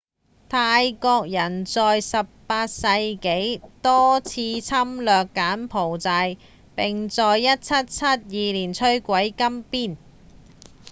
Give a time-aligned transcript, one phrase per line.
[0.49, 2.25] 泰國人在18
[2.67, 6.37] 世紀多次侵略柬埔寨
[6.75, 9.97] 並在1772年摧毀金邊